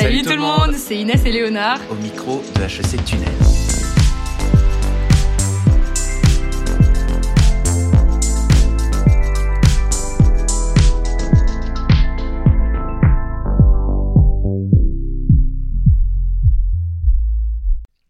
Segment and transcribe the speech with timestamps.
[0.00, 1.80] Salut, tout le monde, c'est Inès et Léonard.
[1.90, 3.28] Au micro de HEC Tunnel.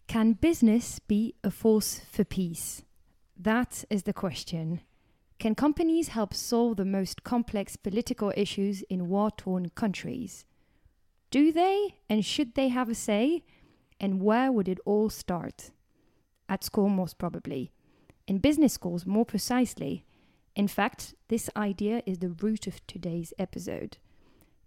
[0.06, 2.82] Can business be a force for peace?
[3.42, 4.80] That is the question.
[5.38, 10.44] Can companies help solve the most complex political issues in war torn countries?
[11.30, 13.44] Do they and should they have a say?
[14.00, 15.70] And where would it all start?
[16.48, 17.72] At school, most probably.
[18.26, 20.04] In business schools, more precisely.
[20.54, 23.98] In fact, this idea is the root of today's episode.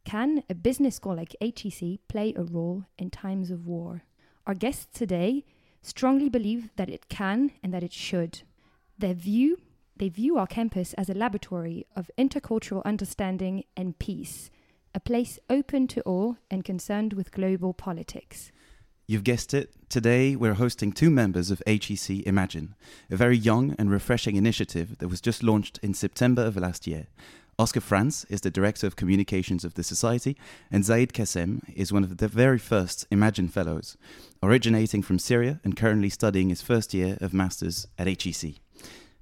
[0.03, 4.03] Can a business school like HEC play a role in times of war?
[4.45, 5.45] Our guests today
[5.81, 8.41] strongly believe that it can and that it should.
[8.97, 9.57] Their view,
[9.95, 14.51] they view our campus as a laboratory of intercultural understanding and peace,
[14.93, 18.51] a place open to all and concerned with global politics.
[19.07, 19.71] You've guessed it.
[19.89, 22.75] Today, we're hosting two members of HEC Imagine,
[23.09, 27.07] a very young and refreshing initiative that was just launched in September of last year.
[27.59, 30.37] Oscar Franz is the Director of Communications of the Society,
[30.71, 33.97] and Zaid Kasem is one of the very first Imagine Fellows,
[34.41, 38.53] originating from Syria and currently studying his first year of Masters at HEC.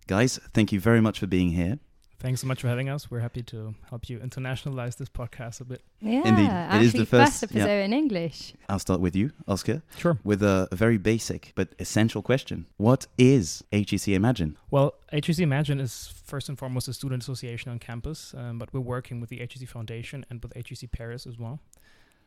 [0.07, 1.79] Guys, thank you very much for being here.
[2.19, 3.09] Thanks so much for having us.
[3.09, 5.81] We're happy to help you internationalize this podcast a bit.
[6.01, 6.43] Yeah, Indeed.
[6.43, 7.85] It actually is the first- episode yeah.
[7.85, 8.53] in English.
[8.67, 10.17] I'll start with you, Oscar, Sure.
[10.25, 12.65] with a, a very basic but essential question.
[12.75, 14.57] What is HEC Imagine?
[14.69, 18.81] Well, HEC Imagine is first and foremost a student association on campus, um, but we're
[18.81, 21.61] working with the HEC Foundation and with HEC Paris as well.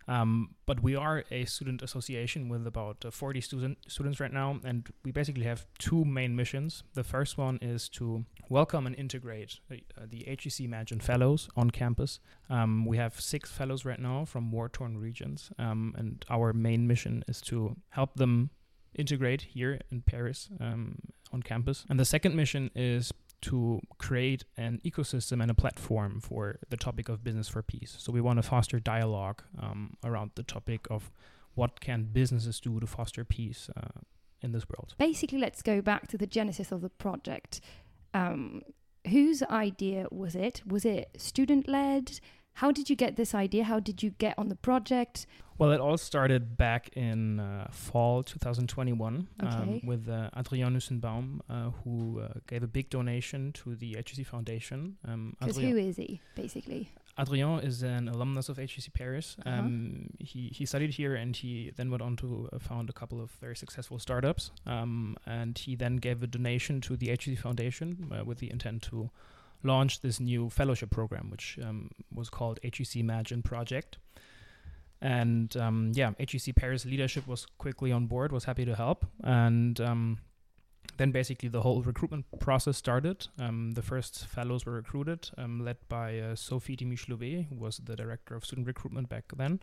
[0.08, 4.60] Um, but we are a student association with about uh, 40 student students right now,
[4.64, 6.82] and we basically have two main missions.
[6.94, 9.76] The first one is to welcome and integrate uh,
[10.08, 12.20] the HEC Imagine Fellows on campus.
[12.50, 17.24] Um, we have six fellows right now from war-torn regions, um, and our main mission
[17.28, 18.50] is to help them
[18.94, 20.98] integrate here in Paris um,
[21.32, 21.84] on campus.
[21.88, 27.08] And the second mission is to create an ecosystem and a platform for the topic
[27.08, 27.96] of business for peace.
[27.98, 31.10] So we want to foster dialogue um, around the topic of
[31.54, 34.00] what can businesses do to foster peace uh,
[34.40, 34.94] in this world.
[34.98, 37.60] Basically, let's go back to the genesis of the project.
[38.14, 38.62] Um,
[39.08, 40.62] whose idea was it?
[40.66, 42.20] Was it student led?
[42.54, 43.64] How did you get this idea?
[43.64, 45.26] How did you get on the project?
[45.58, 49.48] Well, it all started back in uh, fall 2021 Okay.
[49.56, 54.26] um, with uh, Adrien Nussenbaum, uh, who uh, gave a big donation to the HEC
[54.26, 54.96] Foundation.
[55.06, 56.90] Um, Because Adrien- who is he, basically?
[57.18, 59.36] Adrien is an alumnus of HEC Paris.
[59.44, 59.58] Uh-huh.
[59.58, 63.20] Um, he, he studied here and he then went on to uh, found a couple
[63.20, 64.50] of very successful startups.
[64.66, 68.82] Um, and he then gave a donation to the HEC Foundation uh, with the intent
[68.90, 69.10] to
[69.64, 73.98] launch this new fellowship program, which um, was called HEC Imagine Project.
[75.00, 79.04] And um, yeah, HEC Paris leadership was quickly on board, was happy to help.
[79.24, 80.18] And um,
[80.96, 83.26] then basically the whole recruitment process started.
[83.38, 87.96] Um, the first fellows were recruited, um, led by uh, Sophie Dimichlouvet, who was the
[87.96, 89.60] director of student recruitment back then.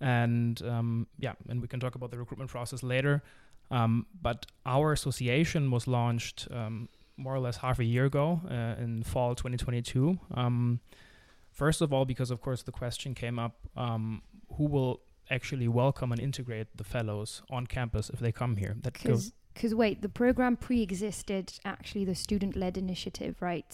[0.00, 3.22] And um, yeah, and we can talk about the recruitment process later.
[3.70, 8.80] Um, but our association was launched um, more or less half a year ago uh,
[8.82, 10.18] in fall 2022.
[10.34, 10.80] Um,
[11.50, 14.22] first of all, because of course the question came up um,
[14.56, 15.00] who will
[15.30, 18.76] actually welcome and integrate the fellows on campus if they come here?
[18.82, 23.68] That goes Because wait, the program pre-existed actually the student-led initiative, right?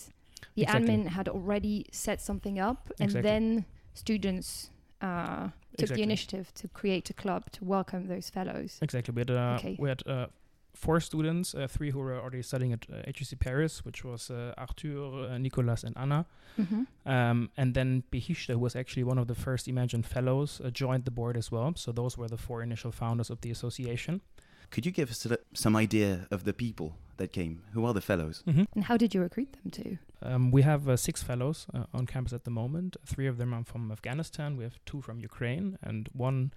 [0.55, 0.89] The Exactly.
[0.89, 3.31] admin had already set something up, and Exactly.
[3.31, 3.65] then
[3.95, 4.71] students
[5.01, 5.97] uh, took Exactly.
[5.97, 8.79] the initiative to create a club to welcome those fellows.
[8.81, 9.13] Exactly.
[9.15, 9.77] We had uh, Okay.
[9.79, 10.27] we had uh,
[10.75, 14.55] four students, uh, three who were already studying at uh, HEC Paris, which was uh,
[14.57, 16.25] Arthur, uh, Nicolas, and Anna.
[16.57, 20.71] hmm Um, and then Behishta, who was actually one of the first Imagine Fellows, uh,
[20.71, 21.73] joined the board as well.
[21.77, 24.21] So those were the four initial founders of the association.
[24.71, 27.61] Could you give us a- some idea of the people that came?
[27.75, 28.43] Who are the fellows?
[28.47, 29.99] And how did you recruit them to?
[30.23, 32.97] Um, we have uh, six fellows uh, on campus at the moment.
[33.05, 34.57] Three of them are from Afghanistan.
[34.57, 36.53] We have two from Ukraine and one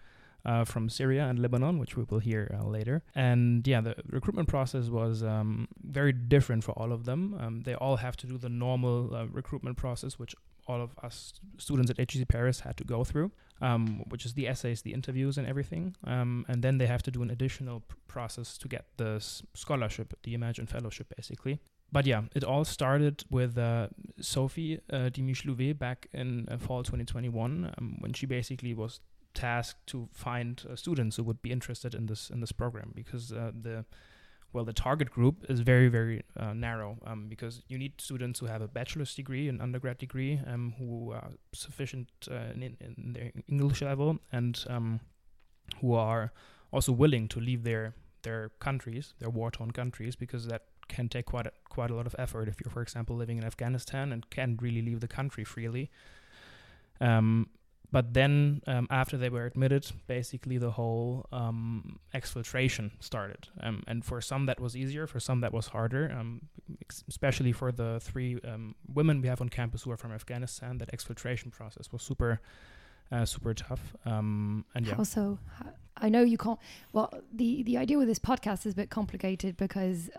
[0.45, 3.03] uh, from Syria and Lebanon, which we will hear uh, later.
[3.15, 7.35] And yeah, the recruitment process was um, very different for all of them.
[7.39, 10.35] Um, they all have to do the normal uh, recruitment process, which
[10.67, 13.31] all of us students at HEC Paris had to go through,
[13.61, 15.95] um, which is the essays, the interviews, and everything.
[16.05, 20.13] Um, and then they have to do an additional pr- process to get the scholarship,
[20.23, 21.59] the Imagine Fellowship, basically.
[21.91, 23.87] But yeah, it all started with uh,
[24.19, 28.99] Sophie uh, Dimichlouvet back in uh, fall 2021 um, when she basically was
[29.35, 33.31] tasked to find uh, students who would be interested in this in this program because
[33.31, 33.85] uh, the
[34.55, 38.45] well, the target group is very, very uh, narrow um, because you need students who
[38.45, 43.31] have a bachelor's degree, an undergrad degree, um, who are sufficient uh, in, in, their
[43.49, 45.01] English level, and um,
[45.81, 46.31] who are
[46.71, 51.47] also willing to leave their their countries, their war-torn countries, because that can take quite
[51.47, 54.61] a, quite a lot of effort if you're, for example, living in Afghanistan and can't
[54.61, 55.91] really leave the country freely.
[57.01, 57.49] Um,
[57.95, 63.47] but then um, after they were admitted, basically the whole um, exfiltration started.
[63.61, 66.13] Um, and for some that was easier, for some that was harder.
[66.19, 66.41] Um,
[67.07, 70.91] especially for the three um, women we have on campus who are from Afghanistan, that
[70.91, 72.41] exfiltration process was super,
[73.13, 73.95] uh, super tough.
[74.05, 74.95] Um, and yeah.
[74.97, 75.39] Also,
[75.95, 76.59] I know you can't.
[76.91, 80.09] Well, the the idea with this podcast is a bit complicated because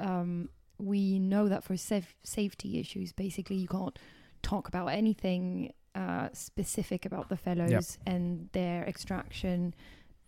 [0.79, 3.99] we know that for saf- safety issues, basically you can't
[4.43, 7.84] talk about anything uh, specific about the fellows yep.
[8.06, 9.75] and their extraction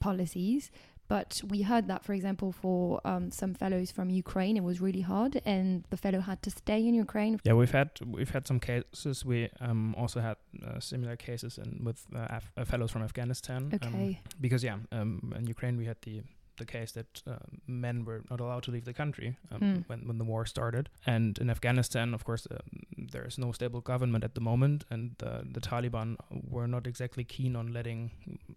[0.00, 0.70] policies.
[1.08, 5.00] But we heard that, for example, for um, some fellows from Ukraine, it was really
[5.00, 7.40] hard, and the fellow had to stay in Ukraine.
[7.44, 9.24] Yeah, we've had we've had some cases.
[9.24, 10.36] We um, also had
[10.66, 13.70] uh, similar cases in, with uh, Af- uh, fellows from Afghanistan.
[13.72, 14.20] Um, okay.
[14.38, 16.20] because yeah, um, in Ukraine we had the
[16.58, 19.84] the case that uh, men were not allowed to leave the country um, mm.
[19.88, 20.88] when, when the war started.
[21.06, 22.58] And in Afghanistan, of course, uh,
[22.96, 27.24] there is no stable government at the moment, and uh, the Taliban were not exactly
[27.24, 28.10] keen on letting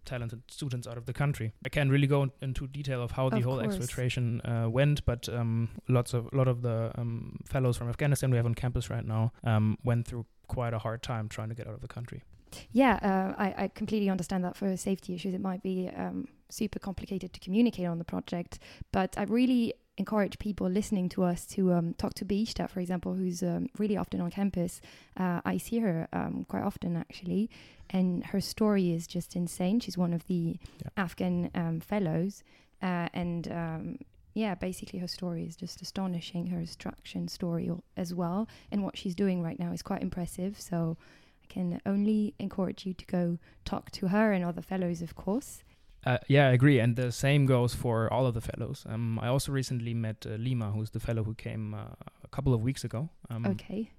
[0.05, 1.53] talented students out of the country.
[1.65, 3.77] I can't really go into detail of how the whole course.
[3.77, 8.31] exfiltration uh, went, but um, lots of a lot of the um, fellows from Afghanistan
[8.31, 11.55] we have on campus right now um, went through quite a hard time trying to
[11.55, 12.23] get out of the country.
[12.71, 16.79] Yeah, uh, I, I, completely understand that for safety issues, it might be um, super
[16.79, 18.59] complicated to communicate on the project.
[18.91, 23.13] But I really encourage people listening to us to um, talk to Behishta, for example,
[23.13, 24.81] who's um, really often on campus.
[25.17, 27.49] Uh, I see her um, quite often, actually,
[27.89, 29.79] and her story is just insane.
[29.79, 30.89] She's one of the yeah.
[30.97, 32.43] Afghan um, fellows,
[32.81, 33.99] uh, and um,
[34.33, 36.47] yeah, basically her story is just astonishing.
[36.47, 40.59] Her extraction story as well, and what she's doing right now is quite impressive.
[40.59, 40.97] So
[41.43, 45.63] I can only encourage you to go talk to her and other fellows, of course.
[46.05, 48.85] Uh, yeah, I agree, and the same goes for all of the fellows.
[48.89, 51.93] Um, I also recently met uh, Lima, who's the fellow who came uh,
[52.23, 53.09] a couple of weeks ago.
[53.29, 53.91] Um, okay.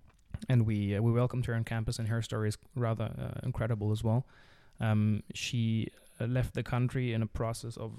[0.49, 3.93] And we uh, we welcomed her on campus, and her story is rather uh, incredible
[3.93, 4.27] as well.
[4.81, 7.93] Um, she uh, left the country in a process of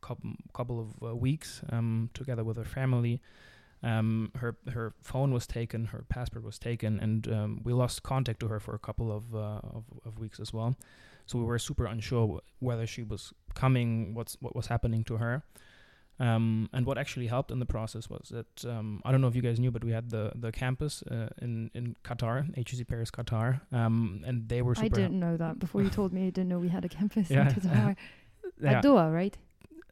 [0.00, 3.20] couple couple of weeks, um, together with her family.
[3.82, 8.40] Um, her her phone was taken, her passport was taken, and um, we lost contact
[8.40, 10.76] to her for a couple of, uh, of, of weeks as well.
[11.26, 15.16] So we were super unsure w- whether she was coming, what's what was happening to
[15.16, 15.42] her.
[16.18, 19.34] Um, and what actually helped in the process was that um, I don't know if
[19.34, 23.10] you guys knew, but we had the the campus uh, in in Qatar, HEC Paris
[23.10, 24.74] Qatar, um, and they were.
[24.74, 26.26] Super I didn't know that before you told me.
[26.26, 27.96] I didn't know we had a campus in Qatar.
[28.60, 28.82] yeah.
[28.82, 29.38] Doha, right?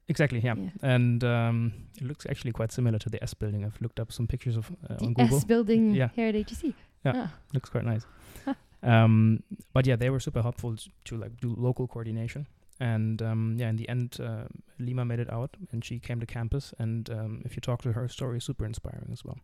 [0.08, 0.55] Exactly, yeah.
[0.56, 0.70] yeah.
[0.82, 3.64] And um, it looks actually quite similar to the S building.
[3.64, 5.37] I've looked up some pictures of uh, on Google.
[5.37, 6.08] S building yeah.
[6.14, 6.72] here at HEC.
[7.05, 7.32] Yeah, ah.
[7.52, 8.06] looks quite nice.
[8.82, 12.46] um, but yeah, they were super helpful to like do local coordination.
[12.81, 14.44] And um, yeah, in the end, uh,
[14.78, 16.72] Lima made it out, and she came to campus.
[16.78, 19.38] And um, if you talk to her, her story is super inspiring as well.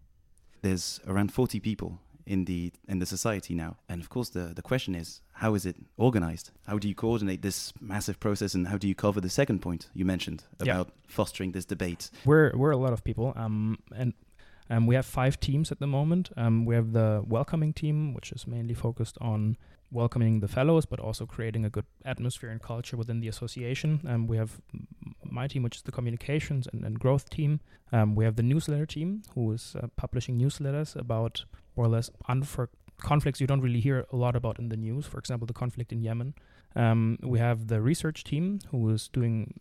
[0.63, 3.77] There's around 40 people in the in the society now.
[3.89, 6.51] And of course, the the question is, how is it organized?
[6.67, 9.89] How do you coordinate this massive process, and how do you cover the second point
[9.95, 10.95] you mentioned about yeah.
[11.09, 12.11] fostering this debate?
[12.25, 14.15] We're we're a lot of people, um, and
[14.71, 16.31] um, we have five teams at the moment.
[16.37, 19.57] Um, we have the welcoming team, which is mainly focused on
[19.91, 24.01] welcoming the fellows, but also creating a good atmosphere and culture within the association.
[24.07, 24.61] Um, we have
[25.23, 27.61] my team, which is the communications and, and growth team.
[27.93, 31.45] Um, we have the newsletter team, who is uh, publishing newsletters about
[31.77, 32.69] more or less unfor-
[33.01, 35.07] conflicts you don't really hear a lot about in the news.
[35.07, 36.35] For example, the conflict in Yemen.
[36.77, 39.55] Um, we have the research team who is doing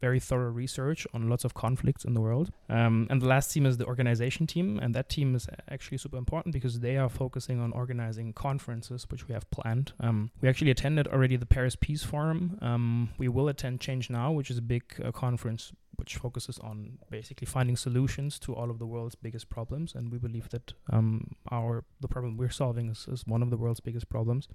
[0.00, 2.50] very thorough research on lots of conflicts in the world.
[2.68, 6.16] Um, and the last team is the organization team, and that team is actually super
[6.16, 9.92] important because they are focusing on organizing conferences, which we have planned.
[10.00, 12.58] Um, we actually attended already the Paris Peace Forum.
[12.62, 16.98] Um, we will attend Change Now, which is a big uh, conference which focuses on
[17.10, 19.94] basically finding solutions to all of the world's biggest problems.
[19.94, 23.56] And we believe that um, our the problem we're solving is, is one of the
[23.56, 24.48] world's biggest problems.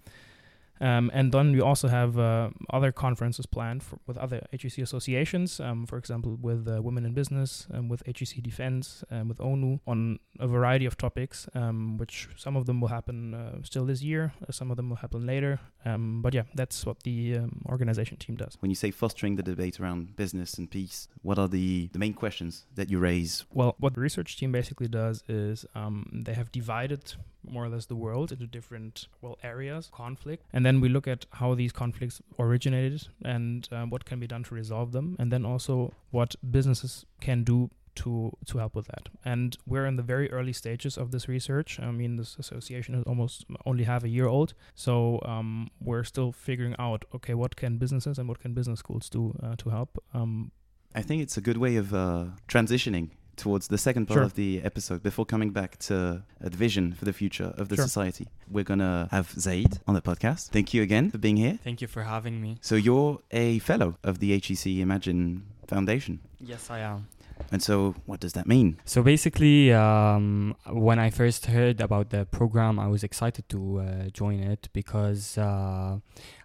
[0.82, 5.60] Um, and then we also have uh, other conferences planned for, with other HEC associations,
[5.60, 9.80] um, for example, with uh, Women in Business, um, with HEC Defense, and with ONU
[9.88, 14.02] on a variety of topics, um, which some of them will happen uh, still this
[14.02, 15.60] year, uh, some of them will happen later.
[15.86, 18.58] Um, but yeah, that's what the um, organization team does.
[18.60, 22.14] When you say fostering the debate around business and peace, what are the, the main
[22.14, 23.46] questions that you raise?
[23.54, 25.66] Well, what the research team basically does is
[26.12, 27.14] they have divided
[27.50, 31.26] more or less the world into different well areas conflict and then we look at
[31.32, 35.46] how these conflicts originated and um, what can be done to resolve them and then
[35.46, 39.10] also what businesses can do to to help with that.
[39.24, 41.80] And we're in the very early stages of this research.
[41.80, 46.32] I mean, this association is almost only half a year old, so um, we're still
[46.32, 49.98] figuring out okay, what can businesses and what can business schools do uh, to help.
[50.14, 50.52] Um,
[50.94, 54.24] I think it's a good way of uh, transitioning towards the second part Sure.
[54.24, 57.76] of the episode before coming back to uh, a vision for the future of the
[57.76, 57.86] Sure.
[57.86, 58.28] society.
[58.50, 60.50] We're gonna have Zaid on the podcast.
[60.50, 61.60] Thank you again for being here.
[61.64, 62.58] Thank you for having me.
[62.62, 66.20] So you're a fellow of the HEC Imagine Foundation.
[66.40, 67.08] Yes, I am.
[67.52, 68.78] And so what does that mean?
[68.86, 74.10] So basically, um, when I first heard about the program, I was excited to uh,
[74.10, 76.00] join it because uh,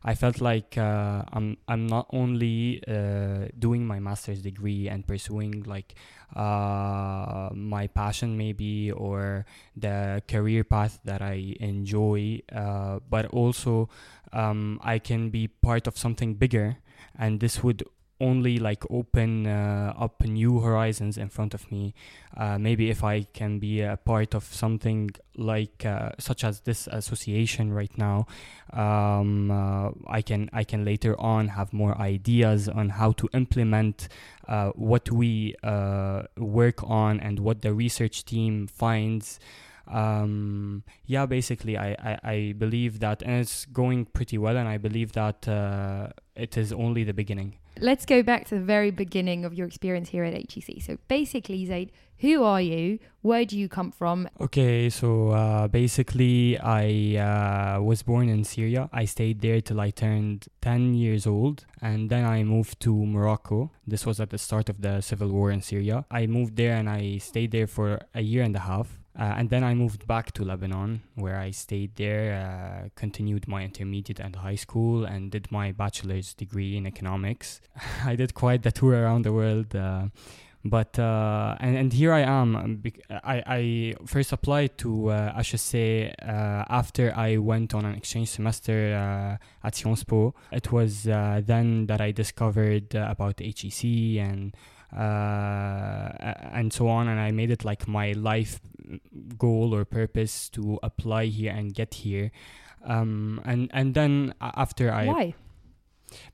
[0.04, 5.62] I felt like uh, I'm I'm not only uh, doing my master's degree and pursuing
[5.64, 5.94] like
[6.36, 13.88] uh, my passion maybe or the career path that I enjoy, uh, but also
[14.32, 16.76] um, I can be part of something bigger,
[17.18, 17.84] and this would
[18.20, 21.94] only like open uh, up new horizons in front of me.
[22.36, 26.86] Uh, maybe if i can be a part of something like uh, such as this
[26.86, 28.24] association right now
[28.72, 34.08] um, uh, i can i can later on have more ideas on how to implement
[34.46, 39.40] uh, what we uh, work on and what the research team finds
[39.88, 44.78] um, yeah basically I, I, I believe that and it's going pretty well and i
[44.78, 49.44] believe that uh, it is only the beginning Let's go back to the very beginning
[49.44, 50.82] of your experience here at HEC.
[50.82, 52.98] So basically, Zaid, who are you?
[53.22, 54.28] Where do you come from?
[54.38, 58.90] Okay, so uh, basically, I uh, was born in Syria.
[58.92, 63.70] I stayed there till I turned 10 years old, and then I moved to Morocco.
[63.86, 66.04] This was at the start of the civil war in Syria.
[66.10, 68.98] I moved there and I stayed there for a year and a half.
[69.20, 73.62] Uh, and then I moved back to Lebanon, where I stayed there, uh, continued my
[73.62, 77.60] intermediate and high school, and did my bachelor's degree in economics.
[78.04, 79.76] I did quite the tour around the world.
[79.76, 80.06] Uh,
[80.64, 82.56] but uh, and, and here I am.
[82.56, 88.28] um, I, I first applied to uh, HEC uh, after I went on an exchange
[88.28, 90.34] semester uh, at Sciences Po.
[90.50, 94.54] It was then that I discovered about HEC and
[94.92, 98.60] and so on, and I made it like my life
[99.38, 102.30] goal or purpose to apply here and get here.
[102.84, 105.34] Um, and and then after I Why?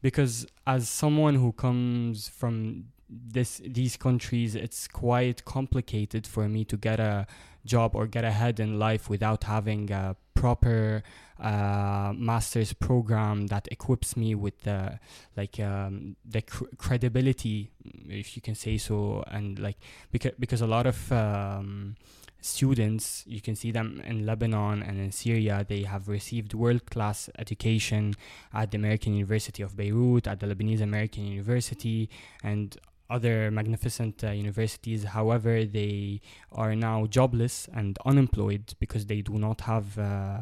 [0.01, 6.77] because as someone who comes from this these countries it's quite complicated for me to
[6.77, 7.27] get a
[7.65, 11.03] job or get ahead in life without having a proper
[11.41, 14.99] uh, master's program that equips me with the
[15.37, 17.71] like um, the cr- credibility
[18.09, 19.77] if you can say so and like
[20.13, 21.97] because because a lot of um,
[22.41, 27.29] students you can see them in Lebanon and in Syria they have received world class
[27.39, 28.15] education
[28.55, 32.09] at the American University of Beirut, at the Lebanese American University,
[32.43, 32.77] and
[33.09, 35.05] other magnificent uh, universities.
[35.05, 36.21] However, they
[36.53, 40.41] are now jobless and unemployed because they do not have uh,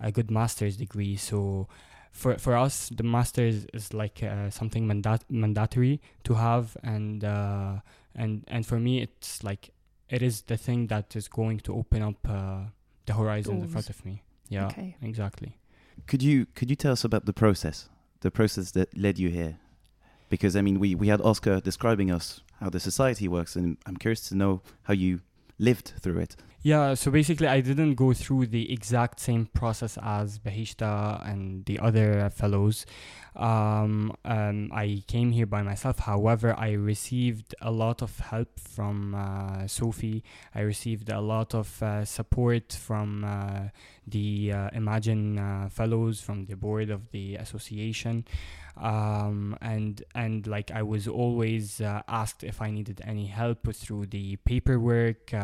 [0.00, 1.16] a good master's degree.
[1.16, 1.68] So,
[2.12, 7.80] for for us, the master's is like uh, something mandat- mandatory to have, and uh,
[8.14, 9.70] and and for me, it's like
[10.08, 12.64] it is the thing that is going to open up uh,
[13.06, 14.22] the horizons in front of me.
[14.48, 14.96] Yeah, Okay.
[15.02, 15.56] exactly.
[16.08, 17.88] Could you could you tell us about the process,
[18.20, 19.58] the process that led you here?
[20.30, 23.96] Because I mean, we we had Oscar describing us how the society works, and I'm
[23.96, 25.20] curious to know how you
[25.58, 26.36] lived through it.
[26.62, 31.78] Yeah, so basically, I didn't go through the exact same process as Behishta and the
[31.78, 32.84] other fellows.
[33.36, 36.00] Um, um, I came here by myself.
[36.00, 40.24] However, I received a lot of help from uh, Sophie.
[40.54, 43.68] I received a lot of uh, support from uh,
[44.06, 48.24] the uh, Imagine uh, fellows, from the board of the association
[48.76, 54.06] um, and and like I was always uh, asked if I needed any help through
[54.06, 55.34] the paperwork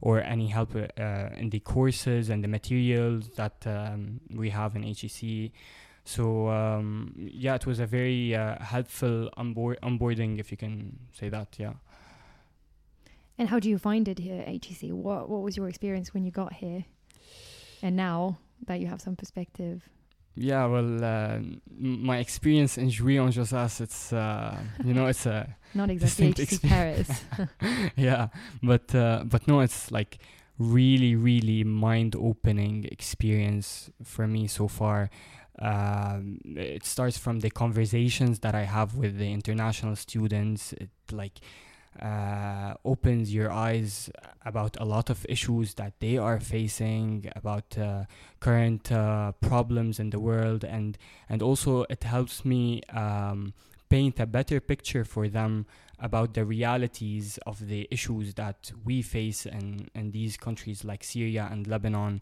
[0.00, 5.50] or any help in the courses and the materials that um, we have in HEC.
[6.04, 11.28] So um, yeah, it was a very uh, helpful onboard- onboarding, if you can say
[11.28, 11.56] that.
[11.58, 11.74] Yeah.
[13.38, 14.90] And how do you find it here at HEC?
[14.90, 16.84] What What was your experience when you got here?
[17.82, 19.88] And now that you have some perspective.
[20.34, 21.58] Yeah, well, uh, m-
[22.04, 26.62] my experience in Jouy en Josas, it's uh, you know, it's a Not exactly HEC
[26.62, 27.08] Paris.
[27.96, 28.28] yeah,
[28.62, 30.18] but uh, but no, it's like
[30.58, 35.10] really, really mind-opening experience for me so far.
[35.58, 40.72] Um, it starts from the conversations that I have with the international students.
[40.72, 41.40] It like
[42.00, 44.10] uh, opens your eyes
[44.44, 48.04] about a lot of issues that they are facing, about uh,
[48.40, 50.96] current uh, problems in the world, and
[51.28, 53.52] and also it helps me um,
[53.90, 55.66] paint a better picture for them
[55.98, 61.48] about the realities of the issues that we face in, in these countries like Syria
[61.50, 62.20] and Lebanon.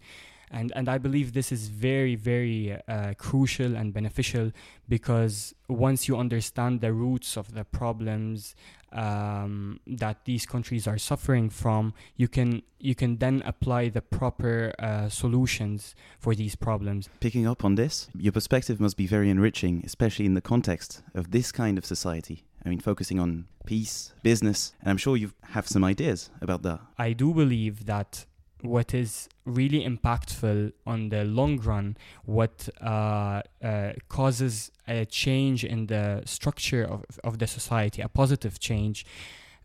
[0.51, 4.51] And, and I believe this is very, very uh, crucial and beneficial
[4.89, 8.57] because once you understand the roots of the problems
[8.93, 14.73] um, that these countries are suffering from, you can you can then apply the proper
[14.79, 17.09] uh, solutions for these problems.
[17.21, 21.31] Picking up on this, your perspective must be very enriching, especially in the context of
[21.31, 22.45] this kind of society.
[22.65, 26.81] I mean, focusing on peace, business, and I'm sure you have some ideas about that.
[26.99, 28.27] I do believe that
[28.63, 35.87] what is really impactful on the long run, what uh, uh, causes a change in
[35.87, 39.07] the structure of, of the society, a positive change,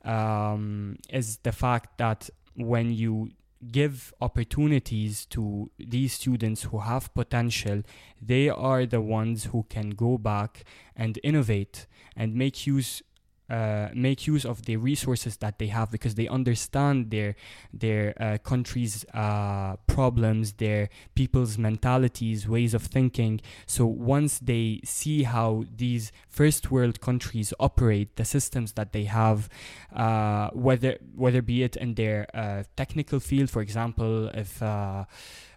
[0.03, 3.31] um, is the fact that when you
[3.71, 7.81] give opportunities to these students who have potential,
[8.21, 10.63] they are the ones who can go back
[10.95, 13.01] and innovate and make use
[13.49, 17.35] uh, make use of the resources that they have because they understand their
[17.73, 23.41] their uh, country's uh, problems, their people's mentalities, ways of thinking.
[23.65, 29.49] So once they see how these first world countries operate, the systems that they have,
[29.95, 34.61] uh, whether whether be it in their uh, technical field, for example, if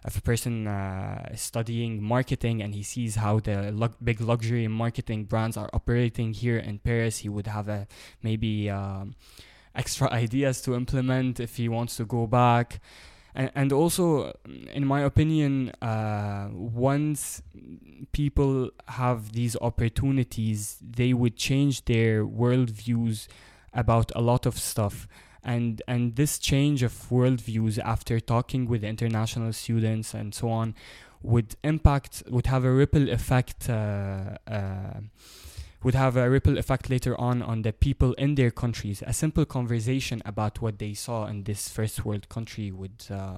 [0.05, 5.25] if a person uh, is studying marketing and he sees how the big luxury marketing
[5.25, 7.87] brands are operating here in Paris, he would have a
[8.23, 9.15] maybe um,
[9.75, 12.79] extra ideas to implement if he wants to go back.
[13.35, 14.35] And, and also,
[14.73, 17.41] in my opinion, uh, once
[18.11, 23.27] people have these opportunities, they would change their worldviews
[23.73, 25.07] about a lot of stuff
[25.43, 30.75] and and this change of worldviews after talking with international students and so on
[31.21, 35.01] would impact would have a ripple effect uh, uh,
[35.83, 39.01] would have a ripple effect later on on the people in their countries.
[39.07, 43.37] A simple conversation about what they saw in this first world country would uh,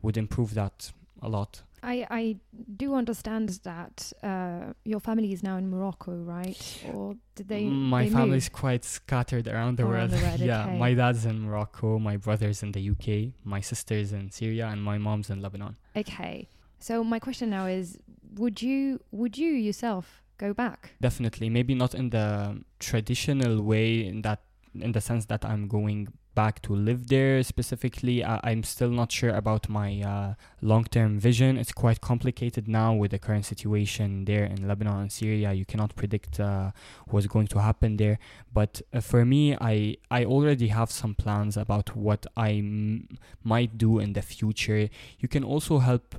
[0.00, 2.36] would improve that a lot I, I
[2.76, 6.84] do understand that uh, your family is now in Morocco, right?
[6.92, 7.64] Or did they?
[7.64, 10.10] My family is quite scattered around the Around world.
[10.12, 10.78] the world, yeah, okay.
[10.78, 14.98] my dad's in Morocco, my brother's in the UK, my sister's in Syria, and my
[14.98, 15.76] mom's in Lebanon.
[15.96, 16.48] Okay.
[16.78, 17.98] So my question now is:
[18.36, 20.92] Would you would you yourself go back?
[21.00, 24.40] Definitely, maybe not in the traditional way, in that
[24.74, 28.24] in the sense that I'm going back to live there specifically.
[28.24, 31.58] I, I'm still not sure about my uh, long-term vision.
[31.58, 35.52] It's quite complicated now with the current situation there in Lebanon and Syria.
[35.52, 36.70] You cannot predict uh,
[37.08, 38.18] what's going to happen there.
[38.52, 43.08] But uh, for me, I I already have some plans about what I m-
[43.42, 44.88] might do in the future.
[45.18, 46.14] You can also help.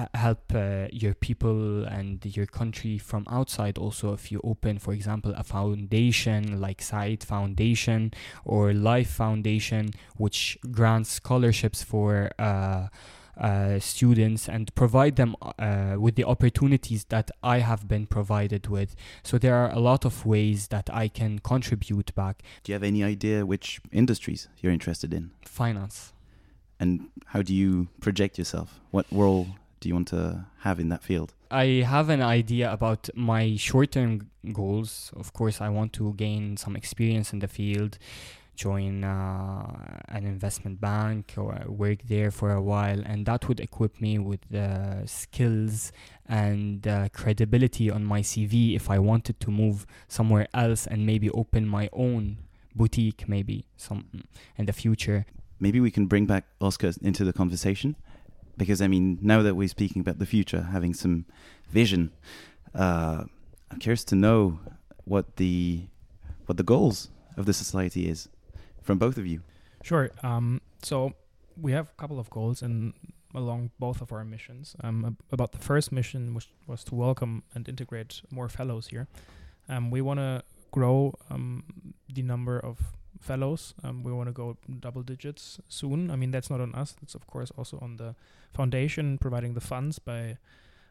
[0.00, 4.94] Uh, help uh, your people and your country from outside also if you open for
[4.94, 8.12] example a foundation like Said Foundation
[8.44, 12.86] or Life Foundation which grants scholarships for uh,
[13.38, 18.96] uh, students and provide them uh, with the opportunities that I have been provided with.
[19.22, 22.42] So there are a lot of ways that I can contribute back.
[22.64, 25.32] Do you have any idea which industries you're interested in?
[25.44, 26.12] Finance.
[26.78, 28.80] And how do you project yourself?
[28.90, 29.48] What role
[29.80, 31.34] do you want to have in that field?
[31.50, 35.10] I have an idea about my short term goals.
[35.16, 37.98] Of course, I want to gain some experience in the field,
[38.54, 44.00] join uh, an investment bank or work there for a while, and that would equip
[44.00, 45.92] me with the skills
[46.26, 51.30] and uh, credibility on my CV if I wanted to move somewhere else and maybe
[51.30, 52.36] open my own
[52.74, 54.04] boutique, maybe some
[54.56, 55.26] in the future.
[55.58, 57.96] Maybe we can bring back Oscar into the conversation
[58.56, 61.24] because I mean, now that we're speaking about the future, having some
[61.70, 62.12] vision,
[62.74, 63.24] uh,
[63.70, 64.60] I'm curious to know
[65.04, 65.86] what the
[66.46, 68.28] what the goals of the society is
[68.82, 69.42] from both of you.
[69.82, 70.10] Sure.
[70.22, 71.12] Um, so
[71.60, 72.94] we have a couple of goals in
[73.34, 74.74] along both of our missions.
[74.82, 79.06] Um, ab- about the first mission, which was to welcome and integrate more fellows here.
[79.68, 82.78] Um, we want to grow um, the number of
[83.20, 83.74] fellows.
[83.84, 86.10] Um, we want to go double digits soon.
[86.10, 86.96] I mean, that's not on us.
[87.02, 88.14] It's of course also on the
[88.52, 90.38] foundation providing the funds by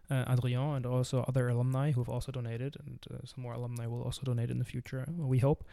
[0.10, 3.88] uh, Adrien and also other alumni who have also donated, and uh, some more alumni
[3.88, 5.06] will also donate in the future.
[5.18, 5.64] We hope,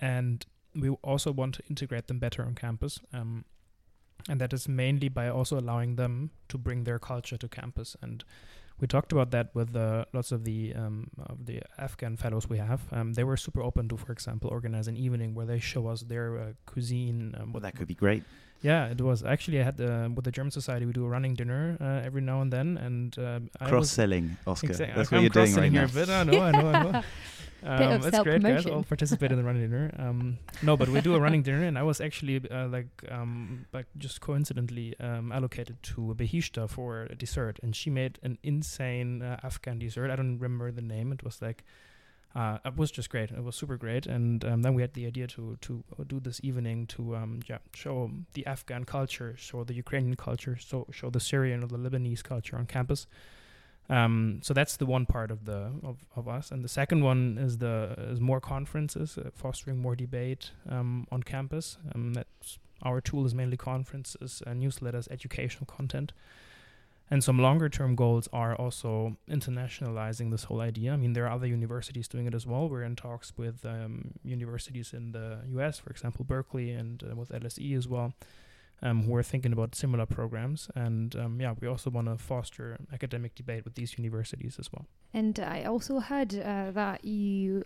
[0.00, 3.00] and we also want to integrate them better on campus.
[3.12, 3.44] Um,
[4.28, 7.96] and that is mainly by also allowing them to bring their culture to campus.
[8.00, 8.24] And
[8.82, 12.58] we talked about that with uh, lots of the um, of the Afghan fellows we
[12.58, 12.80] have.
[12.90, 16.02] Um, they were super open to, for example, organize an evening where they show us
[16.02, 17.36] their uh, cuisine.
[17.38, 18.24] Um, Well, that could be great.
[18.62, 21.34] Yeah, it was actually I had uh, with the German Society we do a running
[21.34, 24.68] dinner uh, every now and then, and um, Cross selling, Oscar.
[24.68, 24.96] Exactly.
[24.96, 25.86] That's I'm what you're doing right now.
[25.86, 26.08] here bit.
[26.08, 27.02] I know, I know, I know.
[27.64, 28.64] Um, Bit that's great, guys.
[28.64, 28.72] self-promotion.
[28.72, 29.94] I'll participate in the running dinner.
[29.96, 33.66] Um, no, but we do a running dinner, and I was actually uh, like, um,
[33.72, 39.22] like just coincidentally um, allocated to Behishta for a dessert, and she made an insane
[39.22, 40.10] uh, Afghan dessert.
[40.10, 41.12] I don't remember the name.
[41.12, 41.62] It was like,
[42.34, 43.30] uh, it was just great.
[43.30, 46.40] It was super great, and um, then we had the idea to to do this
[46.42, 51.20] evening to um, yeah show the Afghan culture, show the Ukrainian culture, so show the
[51.20, 53.06] Syrian or the Lebanese culture on campus.
[53.90, 57.36] Um, so that's the one part of the of, of us, and the second one
[57.38, 61.76] is the is more conferences, uh, fostering more debate um, on campus.
[61.94, 66.12] Um, that's our tool is mainly conferences, uh, newsletters, educational content,
[67.12, 70.94] and some longer term goals are also internationalizing this whole idea.
[70.94, 72.70] I mean, there are other universities doing it as well.
[72.70, 77.28] We're in talks with um, universities in the U.S., for example, Berkeley, and uh, with
[77.28, 78.14] LSE as well
[78.82, 80.70] um, who are thinking about similar programs.
[80.74, 84.86] And um, yeah, we also want to foster academic debate with these universities as well.
[85.12, 87.64] And I also heard uh, that you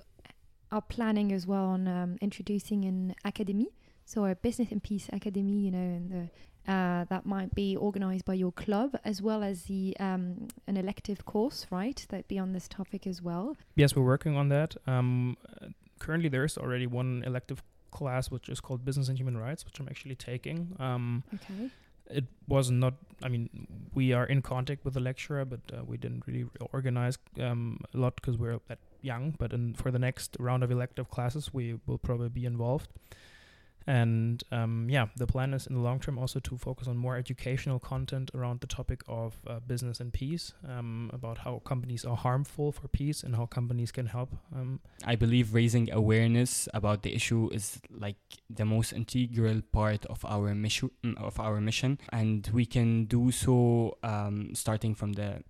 [0.73, 3.69] are planning as well on um, introducing an academy,
[4.05, 6.31] so a business and peace academy, you know, and the,
[6.69, 11.25] uh, that might be organized by your club as well as the um, an elective
[11.25, 12.05] course, right?
[12.11, 13.57] That be on this topic as well.
[13.77, 14.77] Yes, we're working on that.
[14.87, 15.67] Um, uh,
[15.99, 19.79] currently, there is already one elective class which is called Business and Human Rights, which
[19.81, 20.77] I'm actually taking.
[20.79, 21.71] Um, Okay.
[22.09, 23.49] it was not i mean
[23.93, 27.97] we are in contact with the lecturer but uh, we didn't really organize um, a
[27.99, 31.75] lot because we're that young but in, for the next round of elective classes we
[31.87, 32.89] will probably be involved
[33.87, 37.17] and um, yeah the plan is in the long term also to focus on more
[37.17, 42.17] educational content around the topic of uh, business and peace um, about how companies are
[42.17, 47.15] harmful for peace and how companies can help um, I believe raising awareness about the
[47.15, 48.17] issue is like
[48.51, 51.99] the most integral part of our mission of our mission.
[52.13, 55.43] And we can do so um, starting from the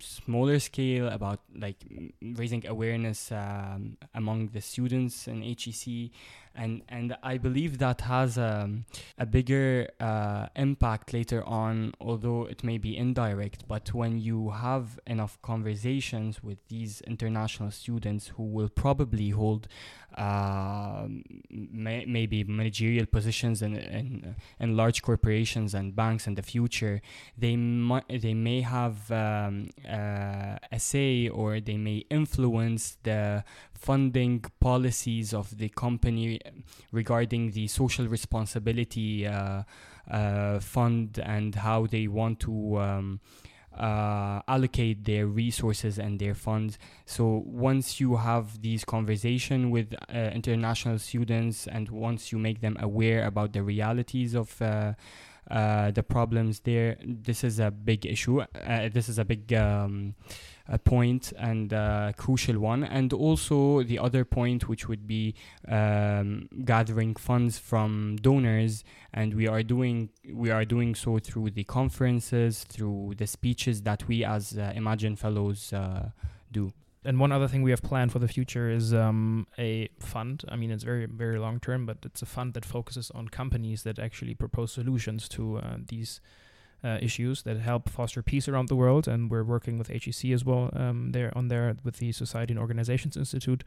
[0.00, 1.76] smaller scale about like
[2.22, 6.10] raising awareness um, among the students in HEC
[6.58, 8.84] and and I believe that has um,
[9.16, 14.98] a bigger uh, impact later on although it may be indirect but when you have
[15.06, 19.68] enough conversations with these international students who will probably hold
[20.16, 21.06] uh,
[21.48, 27.00] may, maybe managerial positions in, in in large corporations and banks in the future
[27.36, 33.44] they might they may have um, uh, a say or they may influence the
[33.78, 36.40] funding policies of the company
[36.92, 39.62] regarding the social responsibility uh,
[40.10, 43.20] uh, fund and how they want to um,
[43.78, 46.78] uh, allocate their resources and their funds.
[47.06, 52.76] So once you have these conversation with uh, international students and once you make them
[52.80, 54.94] aware about the realities of uh,
[55.50, 58.42] uh, the problems there, this is a big issue.
[58.92, 60.14] This is a big um,
[60.68, 62.84] a point and a crucial one.
[62.84, 65.34] And also the other point, which would be
[65.66, 71.64] um, gathering funds from donors, and we are doing we are doing so through the
[71.64, 76.10] conferences, through the speeches that we as uh, Imagine Fellows uh,
[76.52, 76.72] do.
[77.04, 80.44] and one other thing we have planned for the future is um, a fund.
[80.48, 83.82] I mean, it's very, very long term, but it's a fund that focuses on companies
[83.84, 86.20] that actually propose solutions to uh, these
[86.84, 89.08] uh, issues that help foster peace around the world.
[89.08, 92.60] And we're working with HEC as well um, there on there with the Society and
[92.60, 93.64] Organizations Institute.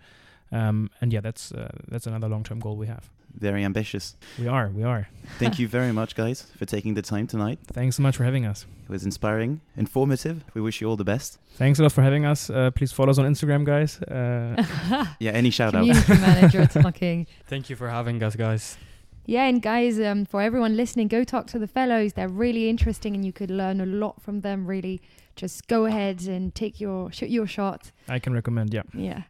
[0.54, 3.10] Um, and yeah, that's uh, that's another long term goal we have.
[3.34, 4.17] Very ambitious.
[4.38, 5.08] We are, we are.
[5.39, 7.60] Thank you very much, guys, for taking the time tonight.
[7.67, 8.65] Thanks so much for having us.
[8.84, 10.43] It was inspiring, informative.
[10.54, 11.39] We wish you all the best.
[11.56, 12.50] Thanks a lot for having us.
[12.50, 14.02] Uh, please follow us on Instagram, guys.
[14.02, 14.62] Uh,
[15.19, 15.86] Yeah, any shout out.
[15.86, 17.28] Community manager talking.
[17.47, 18.78] Thank you for having us, guys.
[19.25, 22.13] Yeah, and guys, um, for everyone listening, go talk to the fellows.
[22.13, 24.65] They're really interesting, and you could learn a lot from them.
[24.65, 25.01] Really,
[25.36, 27.91] just go ahead and take your shoot your shot.
[28.10, 28.84] I can recommend, yeah.
[28.93, 29.23] Yeah.